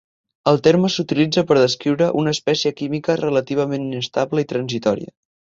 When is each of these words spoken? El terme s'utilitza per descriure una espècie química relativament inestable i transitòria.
El 0.51 0.55
terme 0.67 0.89
s'utilitza 0.93 1.43
per 1.51 1.57
descriure 1.59 2.09
una 2.21 2.33
espècie 2.37 2.73
química 2.81 3.19
relativament 3.23 3.87
inestable 3.91 4.47
i 4.47 4.53
transitòria. 4.57 5.17